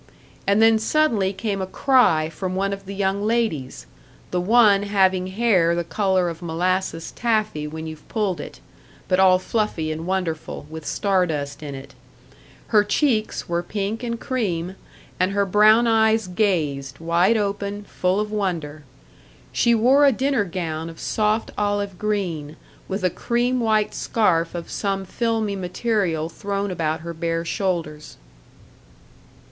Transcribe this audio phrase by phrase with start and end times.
[0.47, 3.85] And then suddenly came a cry from one of the young ladies;
[4.31, 8.61] the one having hair the colour of molasses taffy when you've pulled it
[9.07, 11.93] but all fluffy and wonderful, with stardust in it.
[12.69, 14.75] Her cheeks were pink and cream,
[15.19, 18.83] and her brown eyes gazed, wide open, full of wonder.
[19.51, 22.57] She wore a dinner gown of soft olive green,
[22.87, 28.17] with a cream white scarf of some filmy material thrown about her bare shoulders.